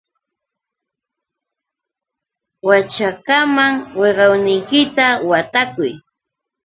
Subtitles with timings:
[2.67, 5.91] Waćhakawan wiqawniykita watakuy.